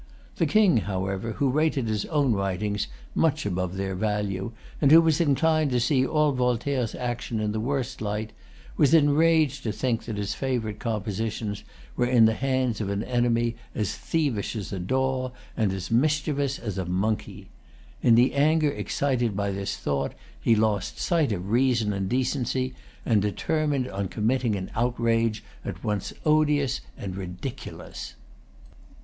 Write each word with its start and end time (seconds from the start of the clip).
The 0.37 0.47
King, 0.47 0.77
however, 0.77 1.33
who 1.33 1.51
rated 1.51 1.87
his 1.87 2.05
own 2.05 2.33
writings 2.33 2.87
much 3.13 3.45
above 3.45 3.77
their 3.77 3.93
value, 3.93 4.51
and 4.81 4.91
who 4.91 4.99
was 4.99 5.21
inclined 5.21 5.69
to 5.69 5.79
see 5.79 6.03
all 6.03 6.31
Voltaire's 6.31 6.95
actions 6.95 7.39
in 7.43 7.51
the 7.51 7.59
worst 7.59 8.01
light, 8.01 8.31
was 8.77 8.95
enraged 8.95 9.61
to 9.61 9.71
think 9.71 10.05
that 10.05 10.17
his 10.17 10.33
favorite 10.33 10.79
compositions 10.79 11.63
were 11.95 12.07
in 12.07 12.25
the 12.25 12.33
hands 12.33 12.81
of 12.81 12.89
an 12.89 13.03
enemy, 13.03 13.55
as 13.75 13.93
thievish 13.95 14.55
as 14.55 14.73
a 14.73 14.79
daw 14.79 15.29
and 15.55 15.71
as 15.71 15.91
mischievous 15.91 16.57
as 16.57 16.79
a 16.79 16.85
monkey. 16.85 17.49
In 18.01 18.15
the 18.15 18.33
anger 18.33 18.71
excited 18.71 19.35
by 19.37 19.51
this 19.51 19.77
thought, 19.77 20.13
he 20.41 20.55
lost 20.55 20.97
sight 20.99 21.31
of 21.31 21.51
reason 21.51 21.93
and 21.93 22.09
decency, 22.09 22.73
and 23.05 23.21
determined 23.21 23.87
on 23.89 24.07
committing 24.07 24.55
an 24.55 24.71
outrage 24.73 25.43
at 25.63 25.83
once 25.83 26.11
odious 26.25 26.81
and 26.97 27.15
ridiculous. 27.15 28.15